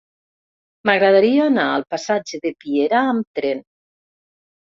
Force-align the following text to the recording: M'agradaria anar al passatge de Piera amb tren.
M'agradaria 0.89 1.43
anar 1.49 1.65
al 1.73 1.85
passatge 1.95 2.39
de 2.45 2.51
Piera 2.65 3.03
amb 3.13 3.41
tren. 3.41 3.61